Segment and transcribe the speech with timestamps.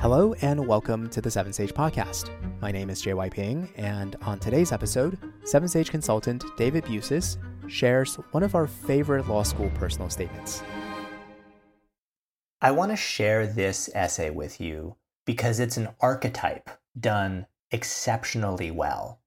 [0.00, 2.30] Hello and welcome to the Seven Sage Podcast.
[2.62, 7.36] My name is JY Ping, and on today's episode, Seven Sage consultant David Busis
[7.68, 10.62] shares one of our favorite law school personal statements.
[12.62, 14.96] I want to share this essay with you
[15.26, 19.20] because it's an archetype done exceptionally well.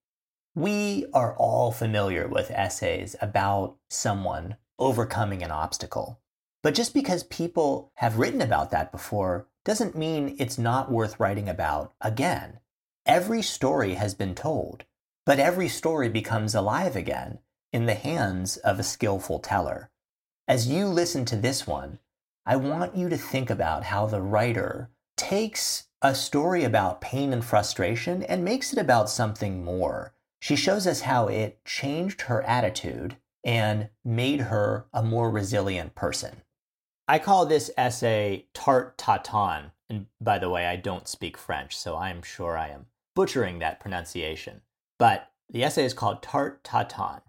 [0.55, 6.19] We are all familiar with essays about someone overcoming an obstacle.
[6.61, 11.49] But just because people have written about that before doesn't mean it's not worth writing
[11.49, 12.59] about again.
[13.05, 14.85] Every story has been told,
[15.25, 17.39] but every story becomes alive again
[17.71, 19.89] in the hands of a skillful teller.
[20.47, 21.99] As you listen to this one,
[22.45, 27.43] I want you to think about how the writer takes a story about pain and
[27.43, 30.13] frustration and makes it about something more.
[30.41, 36.41] She shows us how it changed her attitude and made her a more resilient person.
[37.07, 39.71] I call this essay Tarte Tatin.
[39.89, 42.85] And by the way, I don't speak French, so I am sure I am
[43.15, 44.61] butchering that pronunciation.
[44.97, 47.21] But the essay is called Tarte Tatin.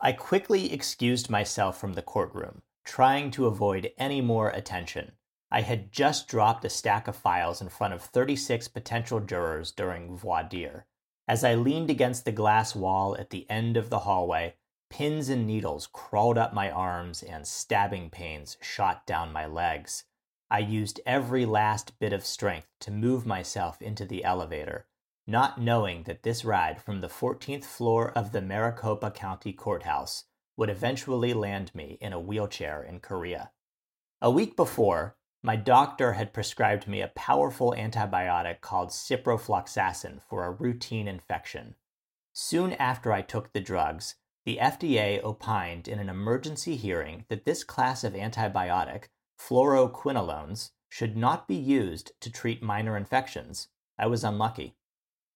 [0.00, 5.12] I quickly excused myself from the courtroom, trying to avoid any more attention.
[5.50, 10.16] I had just dropped a stack of files in front of 36 potential jurors during
[10.16, 10.86] voir dire.
[11.26, 14.56] As I leaned against the glass wall at the end of the hallway,
[14.90, 20.04] Pins and needles crawled up my arms and stabbing pains shot down my legs.
[20.50, 24.86] I used every last bit of strength to move myself into the elevator,
[25.26, 30.24] not knowing that this ride from the 14th floor of the Maricopa County Courthouse
[30.56, 33.50] would eventually land me in a wheelchair in Korea.
[34.20, 40.50] A week before, my doctor had prescribed me a powerful antibiotic called ciprofloxacin for a
[40.50, 41.74] routine infection.
[42.32, 47.64] Soon after I took the drugs, the FDA opined in an emergency hearing that this
[47.64, 49.04] class of antibiotic,
[49.40, 53.68] fluoroquinolones, should not be used to treat minor infections.
[53.98, 54.76] I was unlucky.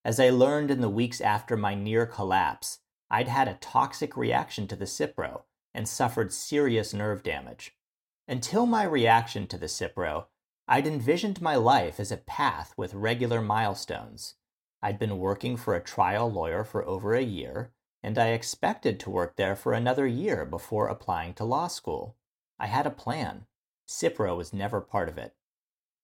[0.05, 4.69] As I learned in the weeks after my near collapse, I'd had a toxic reaction
[4.69, 5.43] to the Cipro
[5.75, 7.75] and suffered serious nerve damage.
[8.27, 10.27] Until my reaction to the Cipro,
[10.69, 14.35] I'd envisioned my life as a path with regular milestones.
[14.83, 17.73] I'd been working for a trial lawyer for over a year
[18.03, 22.17] and I expected to work there for another year before applying to law school.
[22.59, 23.47] I had a plan.
[23.89, 25.35] Cipro was never part of it.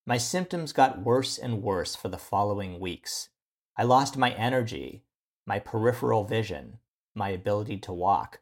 [0.06, 3.30] My symptoms got worse and worse for the following weeks.
[3.76, 5.04] I lost my energy,
[5.46, 6.78] my peripheral vision,
[7.14, 8.40] my ability to walk.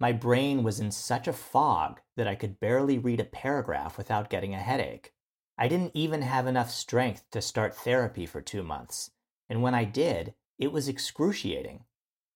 [0.00, 4.30] My brain was in such a fog that I could barely read a paragraph without
[4.30, 5.12] getting a headache.
[5.56, 9.10] I didn't even have enough strength to start therapy for two months,
[9.48, 11.84] and when I did, it was excruciating.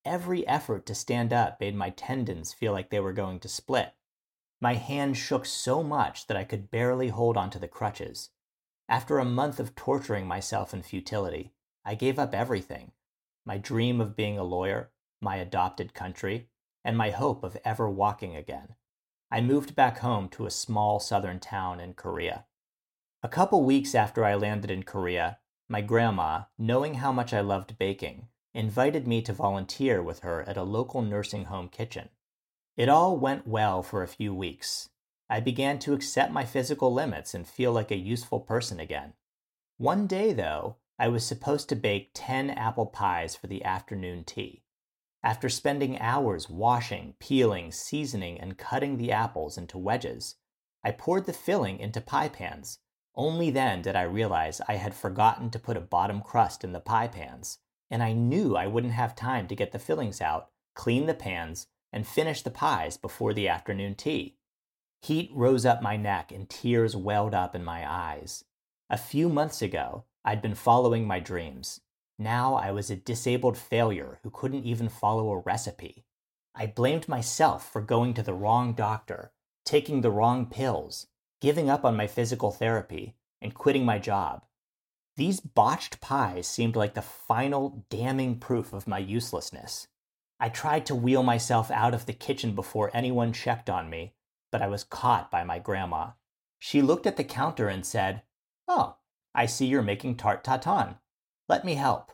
[0.06, 3.92] Every effort to stand up made my tendons feel like they were going to split.
[4.60, 8.30] My hand shook so much that I could barely hold onto the crutches.
[8.88, 11.52] After a month of torturing myself in futility,
[11.84, 12.92] I gave up everything
[13.44, 14.90] my dream of being a lawyer,
[15.20, 16.50] my adopted country,
[16.84, 18.76] and my hope of ever walking again.
[19.28, 22.44] I moved back home to a small southern town in Korea.
[23.24, 27.76] A couple weeks after I landed in Korea, my grandma, knowing how much I loved
[27.76, 32.08] baking, invited me to volunteer with her at a local nursing home kitchen.
[32.76, 34.88] It all went well for a few weeks.
[35.28, 39.12] I began to accept my physical limits and feel like a useful person again.
[39.76, 44.62] One day, though, I was supposed to bake 10 apple pies for the afternoon tea.
[45.22, 50.36] After spending hours washing, peeling, seasoning, and cutting the apples into wedges,
[50.82, 52.78] I poured the filling into pie pans.
[53.14, 56.80] Only then did I realize I had forgotten to put a bottom crust in the
[56.80, 57.58] pie pans
[57.90, 61.66] and I knew I wouldn't have time to get the fillings out, clean the pans,
[61.92, 64.36] and finish the pies before the afternoon tea.
[65.02, 68.44] Heat rose up my neck and tears welled up in my eyes.
[68.90, 71.80] A few months ago, I'd been following my dreams.
[72.18, 76.04] Now I was a disabled failure who couldn't even follow a recipe.
[76.54, 79.32] I blamed myself for going to the wrong doctor,
[79.64, 81.06] taking the wrong pills,
[81.40, 84.44] giving up on my physical therapy, and quitting my job.
[85.16, 89.88] These botched pies seemed like the final damning proof of my uselessness.
[90.38, 94.14] I tried to wheel myself out of the kitchen before anyone checked on me,
[94.52, 96.10] but I was caught by my grandma.
[96.58, 98.22] She looked at the counter and said,
[98.68, 98.96] Oh,
[99.34, 100.96] I see you're making tarte tatin.
[101.48, 102.12] Let me help.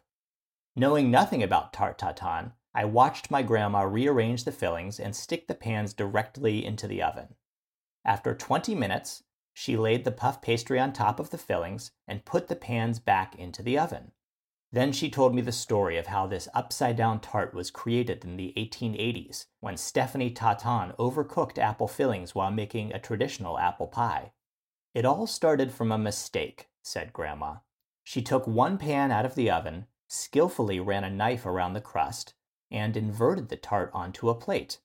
[0.76, 5.55] Knowing nothing about tarte tatin, I watched my grandma rearrange the fillings and stick the
[5.55, 7.34] pans directly into the oven.
[8.05, 12.49] After 20 minutes, she laid the puff pastry on top of the fillings and put
[12.49, 14.12] the pans back into the oven.
[14.72, 18.37] Then she told me the story of how this upside down tart was created in
[18.37, 24.32] the 1880s when Stephanie Tatin overcooked apple fillings while making a traditional apple pie.
[24.94, 27.56] It all started from a mistake, said Grandma.
[28.02, 32.34] She took one pan out of the oven, skillfully ran a knife around the crust,
[32.70, 34.78] and inverted the tart onto a plate.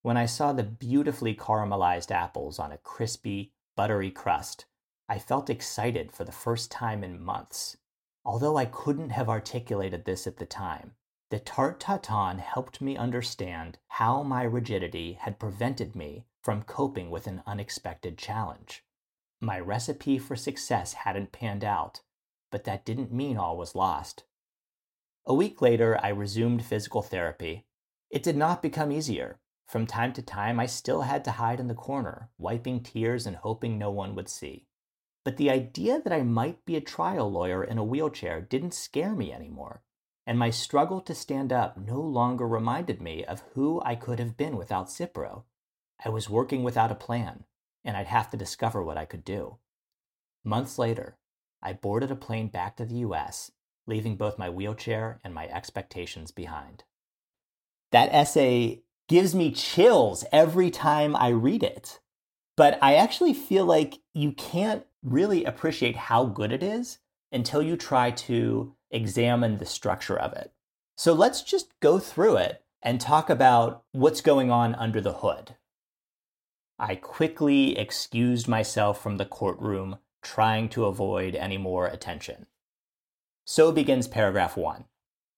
[0.00, 4.64] When I saw the beautifully caramelized apples on a crispy, buttery crust,
[5.08, 7.76] I felt excited for the first time in months.
[8.24, 10.96] Although I couldn't have articulated this at the time,
[11.30, 17.28] the tart tatin helped me understand how my rigidity had prevented me from coping with
[17.28, 18.82] an unexpected challenge.
[19.40, 22.00] My recipe for success hadn't panned out,
[22.50, 24.24] but that didn't mean all was lost.
[25.24, 27.64] A week later, I resumed physical therapy.
[28.10, 29.38] It did not become easier.
[29.68, 33.36] From time to time, I still had to hide in the corner, wiping tears and
[33.36, 34.66] hoping no one would see.
[35.24, 39.14] But the idea that I might be a trial lawyer in a wheelchair didn't scare
[39.14, 39.82] me anymore,
[40.26, 44.38] and my struggle to stand up no longer reminded me of who I could have
[44.38, 45.44] been without Cipro.
[46.02, 47.44] I was working without a plan,
[47.84, 49.58] and I'd have to discover what I could do.
[50.44, 51.18] Months later,
[51.62, 53.52] I boarded a plane back to the US,
[53.86, 56.84] leaving both my wheelchair and my expectations behind.
[57.90, 62.00] That essay gives me chills every time I read it.
[62.56, 66.98] But I actually feel like you can't really appreciate how good it is
[67.32, 70.52] until you try to examine the structure of it.
[70.96, 75.56] So let's just go through it and talk about what's going on under the hood.
[76.78, 82.46] I quickly excused myself from the courtroom, trying to avoid any more attention.
[83.44, 84.84] So begins paragraph one.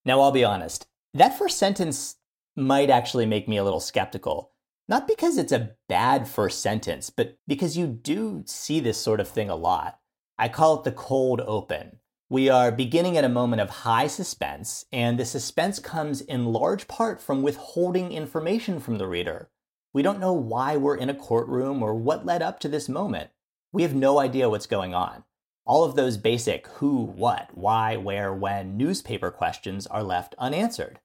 [0.05, 2.17] Now, I'll be honest, that first sentence
[2.61, 4.53] might actually make me a little skeptical
[4.91, 9.29] not because it's a bad first sentence, but because you do see this sort of
[9.29, 10.01] thing a lot.
[10.37, 12.01] I call it the cold open.
[12.29, 16.89] We are beginning at a moment of high suspense, and the suspense comes in large
[16.89, 19.49] part from withholding information from the reader.
[19.93, 23.31] We don't know why we're in a courtroom or what led up to this moment.
[23.71, 25.23] We have no idea what's going on.
[25.65, 30.99] All of those basic who, what, why, where, when newspaper questions are left unanswered.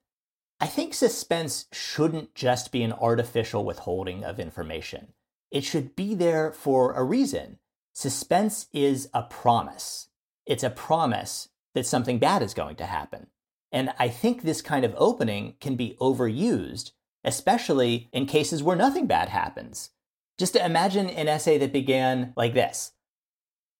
[0.60, 5.14] I think suspense shouldn't just be an artificial withholding of information.
[5.52, 7.60] It should be there for a reason.
[7.94, 10.10] Suspense is a promise.
[10.46, 13.28] It's a promise that something bad is going to happen.
[13.72, 16.92] And I think this kind of opening can be overused,
[17.24, 19.90] especially in cases where nothing bad happens.
[20.38, 22.94] Just imagine an essay that began like this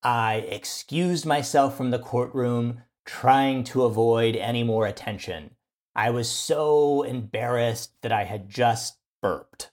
[0.04, 5.55] I excused myself from the courtroom, trying to avoid any more attention.
[5.96, 9.72] I was so embarrassed that I had just burped.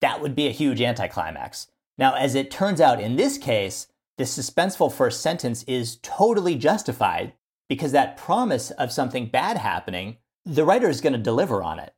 [0.00, 1.68] That would be a huge anticlimax.
[1.98, 3.88] Now, as it turns out in this case,
[4.18, 7.34] the suspenseful first sentence is totally justified
[7.68, 11.94] because that promise of something bad happening, the writer is going to deliver on it.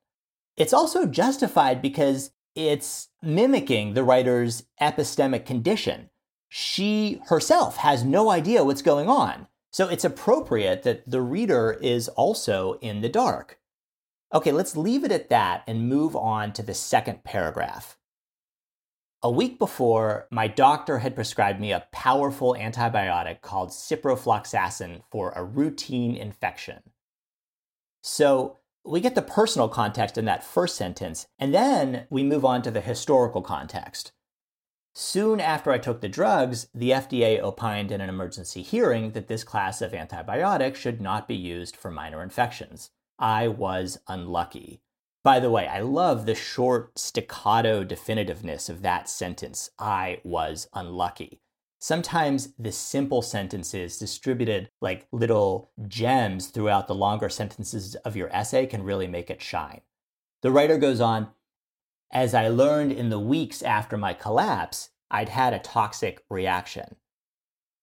[0.57, 6.11] It's also justified because it's mimicking the writer's epistemic condition.
[6.49, 9.47] She herself has no idea what's going on.
[9.71, 13.59] So it's appropriate that the reader is also in the dark.
[14.33, 17.97] Okay, let's leave it at that and move on to the second paragraph.
[19.23, 25.43] A week before, my doctor had prescribed me a powerful antibiotic called ciprofloxacin for a
[25.43, 26.83] routine infection.
[28.03, 32.63] So we get the personal context in that first sentence, and then we move on
[32.63, 34.13] to the historical context.
[35.01, 39.45] Soon after I took the drugs, the FDA opined in an emergency hearing that this
[39.45, 42.91] class of antibiotics should not be used for minor infections.
[43.17, 44.81] I was unlucky.
[45.23, 49.71] By the way, I love the short staccato definitiveness of that sentence.
[49.79, 51.43] I was unlucky.
[51.79, 58.67] Sometimes the simple sentences distributed like little gems throughout the longer sentences of your essay
[58.67, 59.83] can really make it shine.
[60.43, 61.29] The writer goes on,
[62.11, 66.97] as I learned in the weeks after my collapse, I'd had a toxic reaction.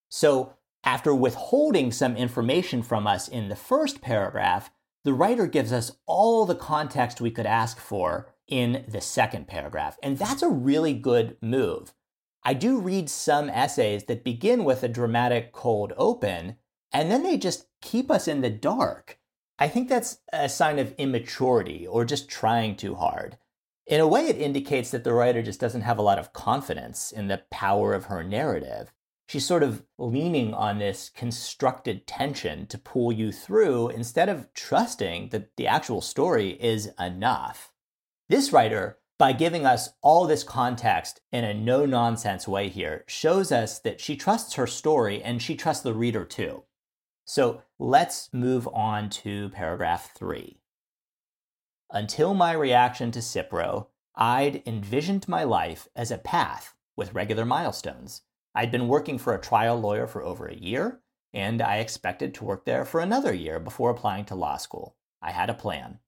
[0.09, 0.53] So,
[0.83, 4.69] after withholding some information from us in the first paragraph,
[5.03, 9.97] the writer gives us all the context we could ask for in the second paragraph.
[10.03, 11.93] And that's a really good move.
[12.43, 16.57] I do read some essays that begin with a dramatic cold open,
[16.91, 19.19] and then they just keep us in the dark.
[19.57, 23.37] I think that's a sign of immaturity or just trying too hard.
[23.87, 27.11] In a way, it indicates that the writer just doesn't have a lot of confidence
[27.11, 28.91] in the power of her narrative.
[29.27, 35.29] She's sort of leaning on this constructed tension to pull you through instead of trusting
[35.29, 37.71] that the actual story is enough.
[38.27, 43.51] This writer, by giving us all this context in a no nonsense way here, shows
[43.51, 46.63] us that she trusts her story and she trusts the reader too.
[47.23, 50.59] So let's move on to paragraph three.
[51.91, 58.21] Until my reaction to Cipro, I'd envisioned my life as a path with regular milestones.
[58.55, 61.01] I'd been working for a trial lawyer for over a year,
[61.33, 64.95] and I expected to work there for another year before applying to law school.
[65.21, 65.99] I had a plan.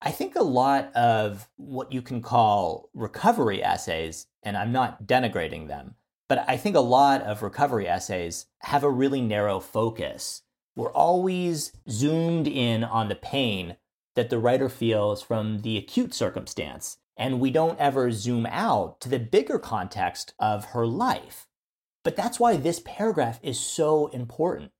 [0.00, 5.68] I think a lot of what you can call recovery essays, and I'm not denigrating
[5.68, 5.94] them,
[6.28, 10.42] but I think a lot of recovery essays have a really narrow focus.
[10.74, 13.76] We're always zoomed in on the pain
[14.18, 19.08] that the writer feels from the acute circumstance, and we don't ever zoom out to
[19.08, 21.46] the bigger context of her life.
[22.02, 24.72] But that's why this paragraph is so important.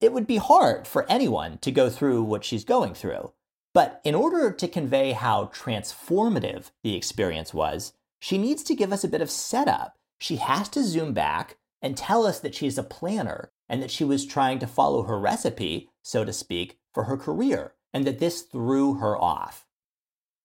[0.00, 3.32] It would be hard for anyone to go through what she's going through.
[3.74, 9.02] But in order to convey how transformative the experience was, she needs to give us
[9.02, 9.98] a bit of setup.
[10.20, 14.04] She has to zoom back and tell us that she's a planner and that she
[14.04, 18.42] was trying to follow her recipe, so to speak, for her career, and that this
[18.42, 19.66] threw her off.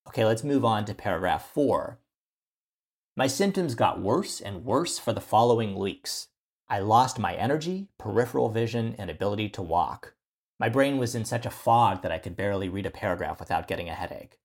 [0.08, 2.00] Okay, let's move on to paragraph four.
[3.18, 6.30] My symptoms got worse and worse for the following weeks.
[6.70, 10.14] I lost my energy, peripheral vision, and ability to walk.
[10.62, 13.68] My brain was in such a fog that I could barely read a paragraph without
[13.68, 14.40] getting a headache.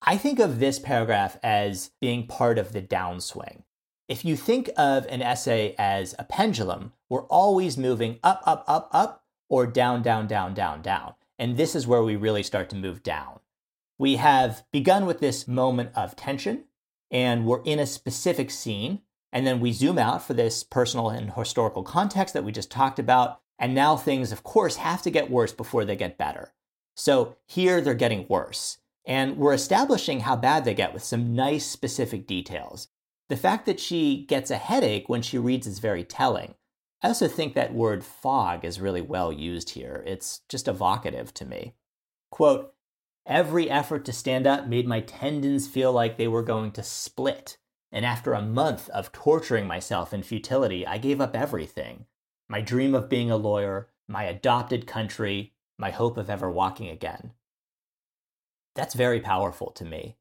[0.00, 3.64] I think of this paragraph as being part of the downswing.
[4.08, 8.88] If you think of an essay as a pendulum, we're always moving up, up, up,
[8.90, 11.12] up, or down, down, down, down, down.
[11.38, 13.40] And this is where we really start to move down.
[13.98, 16.64] We have begun with this moment of tension,
[17.10, 19.00] and we're in a specific scene.
[19.32, 22.98] And then we zoom out for this personal and historical context that we just talked
[22.98, 23.40] about.
[23.58, 26.54] And now things, of course, have to get worse before they get better.
[26.96, 28.78] So here they're getting worse.
[29.04, 32.88] And we're establishing how bad they get with some nice specific details.
[33.28, 36.54] The fact that she gets a headache when she reads is very telling.
[37.02, 40.02] I also think that word fog is really well used here.
[40.06, 41.74] It's just evocative to me.
[42.30, 42.74] Quote,
[43.26, 47.58] Every effort to stand up made my tendons feel like they were going to split.
[47.92, 52.06] And after a month of torturing myself in futility, I gave up everything
[52.48, 57.32] my dream of being a lawyer, my adopted country, my hope of ever walking again.
[58.74, 60.16] That's very powerful to me.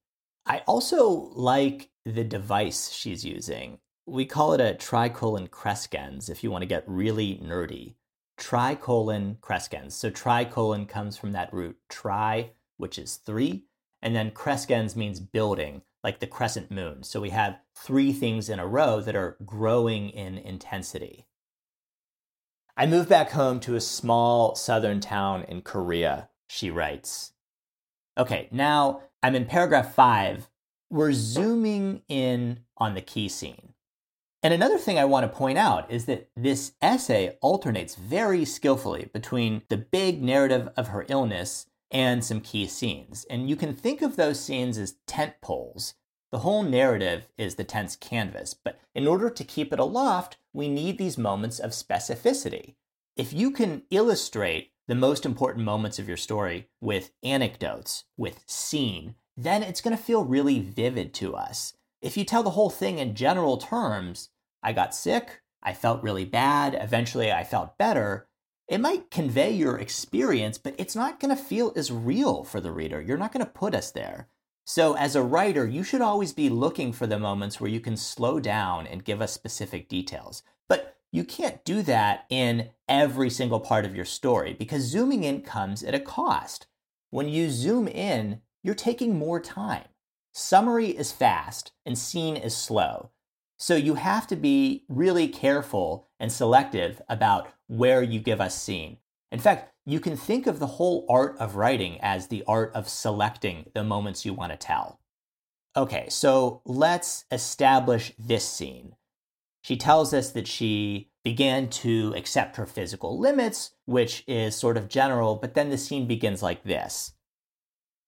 [0.45, 3.79] I also like the device she's using.
[4.09, 7.95] We call it a tricolon crescens if you want to get really nerdy.
[8.37, 9.91] Tricolon crescens.
[9.91, 13.65] So tricolon comes from that root tri, which is three,
[14.01, 17.03] and then crescens means building, like the crescent moon.
[17.03, 21.25] So we have three things in a row that are growing in intensity.
[22.77, 27.33] I moved back home to a small southern town in Korea, she writes.
[28.17, 30.49] Okay, now I'm in paragraph five.
[30.89, 33.73] We're zooming in on the key scene.
[34.43, 39.09] And another thing I want to point out is that this essay alternates very skillfully
[39.13, 43.25] between the big narrative of her illness and some key scenes.
[43.29, 45.95] And you can think of those scenes as tent poles
[46.31, 50.67] the whole narrative is the tense canvas, but in order to keep it aloft, we
[50.67, 52.75] need these moments of specificity.
[53.15, 59.15] If you can illustrate the most important moments of your story with anecdotes, with scene,
[59.37, 61.73] then it's going to feel really vivid to us.
[62.07, 64.29] If you tell the whole thing in general terms,
[64.63, 68.29] I got sick, I felt really bad, eventually I felt better,
[68.69, 72.71] it might convey your experience, but it's not going to feel as real for the
[72.71, 73.01] reader.
[73.01, 74.29] You're not going to put us there.
[74.63, 77.97] So, as a writer, you should always be looking for the moments where you can
[77.97, 80.43] slow down and give us specific details.
[80.69, 85.41] But you can't do that in every single part of your story because zooming in
[85.41, 86.67] comes at a cost.
[87.09, 89.89] When you zoom in, you're taking more time.
[90.39, 93.09] Summary is fast and scene is slow.
[93.57, 98.97] So you have to be really careful and selective about where you give us scene.
[99.31, 102.87] In fact, you can think of the whole art of writing as the art of
[102.87, 104.99] selecting the moments you want to tell.
[105.75, 108.93] Okay, so let's establish this scene.
[109.63, 114.87] She tells us that she began to accept her physical limits, which is sort of
[114.87, 117.13] general, but then the scene begins like this.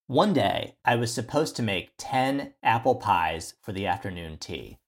[0.10, 4.80] One day, I was supposed to make 10 apple pies for the afternoon tea.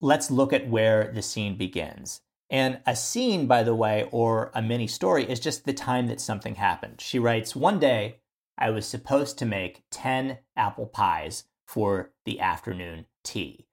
[0.00, 2.22] Let's look at where the scene begins.
[2.48, 6.18] And a scene, by the way, or a mini story is just the time that
[6.18, 7.02] something happened.
[7.02, 8.20] She writes, One day,
[8.56, 13.66] I was supposed to make 10 apple pies for the afternoon tea.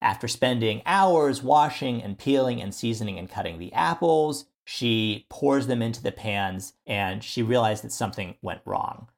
[0.00, 5.82] After spending hours washing and peeling and seasoning and cutting the apples, she pours them
[5.82, 9.08] into the pans and she realized that something went wrong.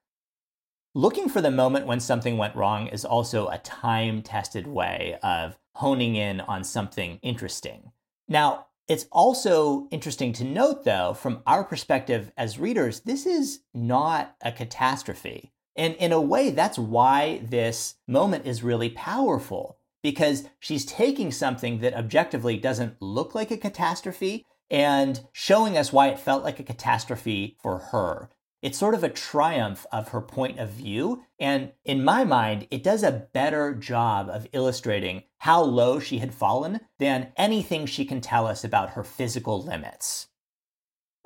[0.96, 5.58] Looking for the moment when something went wrong is also a time tested way of
[5.74, 7.92] honing in on something interesting.
[8.28, 14.36] Now, It's also interesting to note, though, from our perspective as readers, this is not
[14.40, 15.52] a catastrophe.
[15.74, 21.80] And in a way, that's why this moment is really powerful because she's taking something
[21.80, 26.64] that objectively doesn't look like a catastrophe and showing us why it felt like a
[26.64, 28.30] catastrophe for her.
[28.66, 31.23] It's sort of a triumph of her point of view.
[31.38, 36.35] And in my mind, it does a better job of illustrating how low she had
[36.35, 40.26] fallen than anything she can tell us about her physical limits.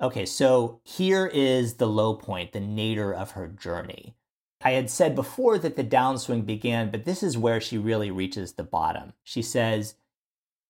[0.03, 4.17] Okay, so here is the low point, the nadir of her journey.
[4.61, 8.53] I had said before that the downswing began, but this is where she really reaches
[8.53, 9.15] the bottom.
[9.25, 9.95] She says,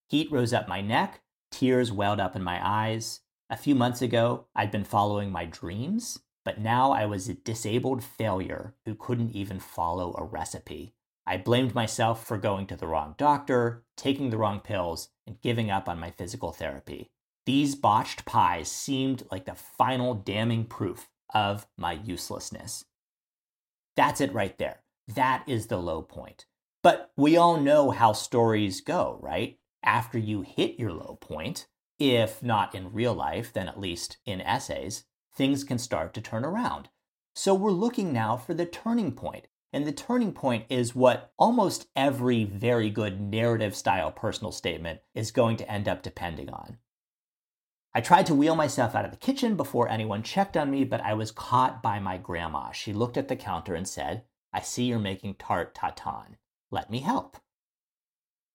[0.06, 3.22] Heat rose up my neck, tears welled up in my eyes.
[3.52, 8.02] A few months ago, I'd been following my dreams, but now I was a disabled
[8.02, 10.96] failure who couldn't even follow a recipe.
[11.24, 15.70] I blamed myself for going to the wrong doctor, taking the wrong pills, and giving
[15.70, 17.12] up on my physical therapy.
[17.46, 22.84] These botched pies seemed like the final damning proof of my uselessness.
[23.94, 24.82] That's it right there.
[25.06, 26.46] That is the low point.
[26.82, 29.60] But we all know how stories go, right?
[29.84, 31.68] After you hit your low point,
[32.00, 35.04] if not in real life, then at least in essays,
[35.34, 36.88] things can start to turn around.
[37.34, 39.46] So we're looking now for the turning point.
[39.72, 45.30] And the turning point is what almost every very good narrative style personal statement is
[45.30, 46.78] going to end up depending on.
[47.94, 51.00] I tried to wheel myself out of the kitchen before anyone checked on me, but
[51.00, 52.72] I was caught by my grandma.
[52.72, 56.36] She looked at the counter and said, I see you're making tart tatin.
[56.70, 57.36] Let me help.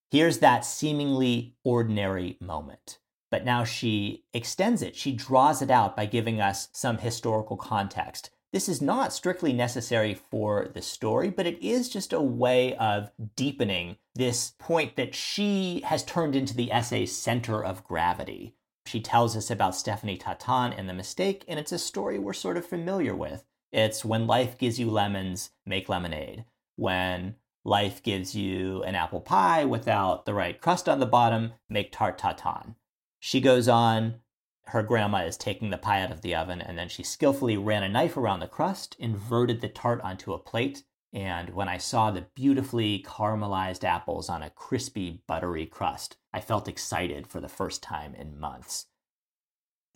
[0.10, 3.00] Here's that seemingly ordinary moment.
[3.32, 4.96] But now she extends it.
[4.96, 8.30] She draws it out by giving us some historical context.
[8.54, 13.12] This is not strictly necessary for the story, but it is just a way of
[13.36, 18.56] deepening this point that she has turned into the essay's center of gravity.
[18.86, 22.56] She tells us about Stephanie Tatin and the mistake, and it's a story we're sort
[22.56, 23.44] of familiar with.
[23.74, 26.46] It's when life gives you lemons, make lemonade.
[26.78, 31.92] When life gives you an apple pie without the right crust on the bottom, make
[31.92, 32.76] tart tatin.
[33.26, 34.22] She goes on,
[34.66, 37.82] her grandma is taking the pie out of the oven, and then she skillfully ran
[37.82, 42.12] a knife around the crust, inverted the tart onto a plate, and when I saw
[42.12, 47.82] the beautifully caramelized apples on a crispy, buttery crust, I felt excited for the first
[47.82, 48.86] time in months.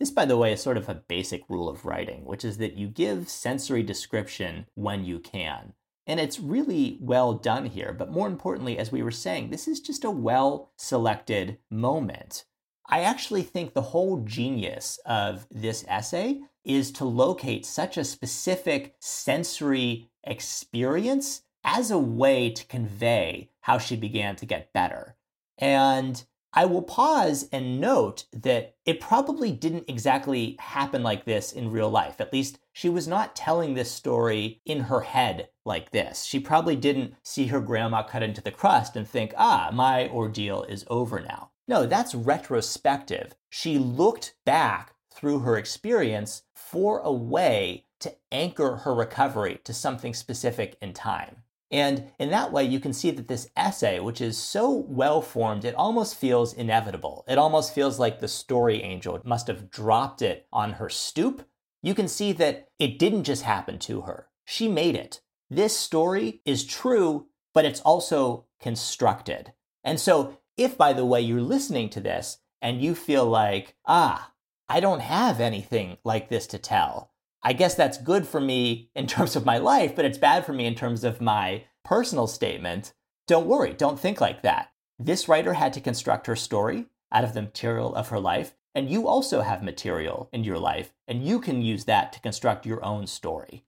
[0.00, 2.76] This, by the way, is sort of a basic rule of writing, which is that
[2.76, 5.74] you give sensory description when you can.
[6.04, 7.94] And it's really well done here.
[7.96, 12.44] But more importantly, as we were saying, this is just a well selected moment.
[12.90, 18.96] I actually think the whole genius of this essay is to locate such a specific
[18.98, 25.16] sensory experience as a way to convey how she began to get better.
[25.56, 31.70] And I will pause and note that it probably didn't exactly happen like this in
[31.70, 32.20] real life.
[32.20, 36.24] At least she was not telling this story in her head like this.
[36.24, 40.64] She probably didn't see her grandma cut into the crust and think, ah, my ordeal
[40.64, 41.50] is over now.
[41.70, 43.36] No, that's retrospective.
[43.48, 50.12] She looked back through her experience for a way to anchor her recovery to something
[50.12, 51.44] specific in time.
[51.70, 55.64] And in that way, you can see that this essay, which is so well formed,
[55.64, 57.24] it almost feels inevitable.
[57.28, 61.46] It almost feels like the story angel must have dropped it on her stoop.
[61.84, 65.20] You can see that it didn't just happen to her, she made it.
[65.48, 69.52] This story is true, but it's also constructed.
[69.84, 74.32] And so, if by the way you're listening to this and you feel like, ah,
[74.68, 77.10] I don't have anything like this to tell,
[77.42, 80.52] I guess that's good for me in terms of my life, but it's bad for
[80.52, 82.92] me in terms of my personal statement.
[83.26, 84.72] Don't worry, don't think like that.
[84.98, 88.90] This writer had to construct her story out of the material of her life, and
[88.90, 92.84] you also have material in your life, and you can use that to construct your
[92.84, 93.64] own story.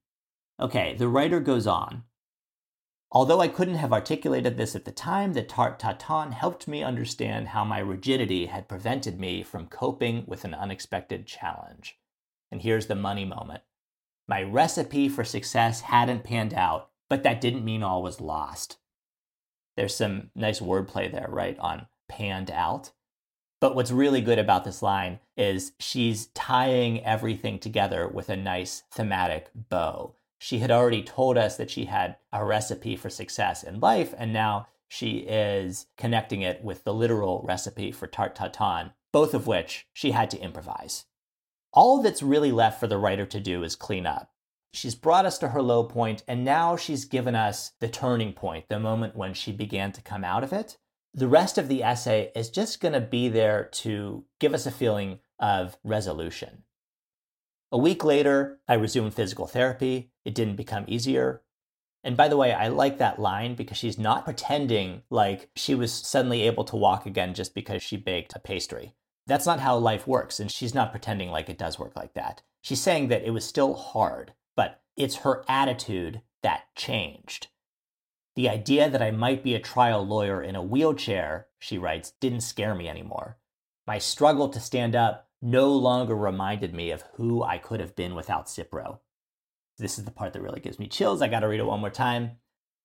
[0.61, 2.05] Okay, the writer goes on.
[3.15, 7.49] Although I couldn't have articulated this at the time, the tart tatin helped me understand
[7.49, 11.99] how my rigidity had prevented me from coping with an unexpected challenge.
[12.51, 13.65] And here's the money moment.
[14.27, 18.79] My recipe for success hadn't panned out, but that didn't mean all was lost.
[19.77, 22.93] There's some nice wordplay there, right, on panned out.
[23.61, 28.85] But what's really good about this line is she's tying everything together with a nice
[28.91, 30.15] thematic bow.
[30.45, 34.33] She had already told us that she had a recipe for success in life, and
[34.33, 39.87] now she is connecting it with the literal recipe for tart tatin, both of which
[39.93, 41.05] she had to improvise.
[41.73, 44.33] All that's really left for the writer to do is clean up.
[44.73, 48.69] She's brought us to her low point, and now she's given us the turning point,
[48.69, 50.77] the moment when she began to come out of it.
[51.15, 54.73] The rest of the essay is just going to be there to give us a
[54.73, 56.65] feeling of resolution.
[57.73, 60.11] A week later, I resumed physical therapy.
[60.27, 61.41] It didn't become easier.
[62.05, 65.91] And by the way, I like that line because she's not pretending like she was
[65.91, 68.95] suddenly able to walk again just because she baked a pastry.
[69.27, 72.43] That's not how life works, and she's not pretending like it does work like that.
[72.61, 77.47] She's saying that it was still hard, but it's her attitude that changed.
[78.37, 82.41] The idea that I might be a trial lawyer in a wheelchair, she writes, didn't
[82.43, 83.39] scare me anymore.
[83.87, 88.15] My struggle to stand up no longer reminded me of who I could have been
[88.15, 89.01] without Cipro.
[89.77, 91.21] This is the part that really gives me chills.
[91.21, 92.37] I got to read it one more time.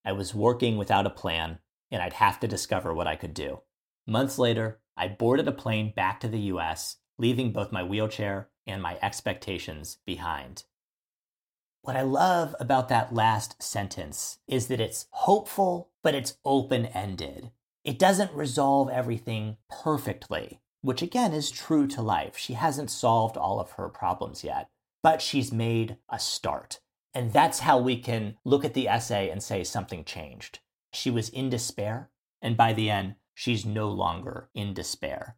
[0.04, 1.60] I was working without a plan,
[1.91, 3.62] and I'd have to discover what I could do.
[4.08, 8.82] Months later, I boarded a plane back to the US, leaving both my wheelchair and
[8.82, 10.63] my expectations behind.
[11.84, 17.52] What I love about that last sentence is that it's hopeful, but it's open ended.
[17.84, 22.38] It doesn't resolve everything perfectly, which again is true to life.
[22.38, 24.69] She hasn't solved all of her problems yet,
[25.04, 26.80] but she's made a start.
[27.13, 30.60] And that's how we can look at the essay and say something changed.
[30.93, 32.10] She was in despair,
[32.41, 35.36] and by the end, she's no longer in despair.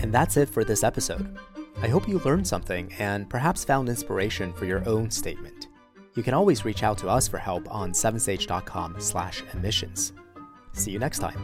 [0.00, 1.36] And that's it for this episode.
[1.82, 5.68] I hope you learned something and perhaps found inspiration for your own statement.
[6.14, 10.14] You can always reach out to us for help on 7sage.com slash admissions.
[10.78, 11.36] See you next time.